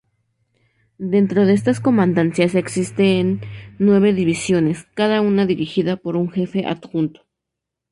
[1.13, 3.39] Dentro de estas comandancias existen
[3.77, 7.27] nueve divisiones, cada una dirigida por un Jefe Adjunto.